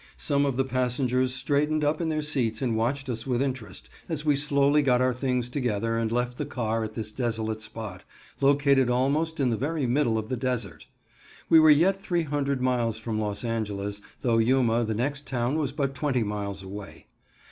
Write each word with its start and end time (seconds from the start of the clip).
Some 0.17 0.47
of 0.47 0.57
the 0.57 0.65
passengers 0.65 1.31
straightened 1.31 1.83
up 1.83 2.01
in 2.01 2.09
their 2.09 2.23
seats 2.23 2.59
and 2.63 2.75
watched 2.75 3.07
us 3.07 3.27
with 3.27 3.39
interest, 3.39 3.87
as 4.09 4.25
we 4.25 4.35
slowly 4.35 4.81
got 4.81 4.99
our 4.99 5.13
things 5.13 5.47
together 5.47 5.95
and 5.95 6.11
left 6.11 6.39
the 6.39 6.45
car 6.47 6.83
at 6.83 6.95
this 6.95 7.11
desolate 7.11 7.61
spot, 7.61 8.03
located 8.39 8.89
almost 8.89 9.39
in 9.39 9.51
the 9.51 9.57
very 9.57 9.85
middle 9.85 10.17
of 10.17 10.27
the 10.27 10.37
desert. 10.37 10.87
We 11.49 11.59
were 11.59 11.69
yet 11.69 12.01
300 12.01 12.59
miles 12.63 12.97
from 12.97 13.19
Los 13.19 13.43
Angeles, 13.45 14.01
though 14.21 14.39
Yuma, 14.39 14.83
the 14.85 14.95
next 14.95 15.27
town, 15.27 15.55
was 15.55 15.71
but 15.71 15.93
twenty 15.93 16.23
miles 16.23 16.63
away. 16.63 17.05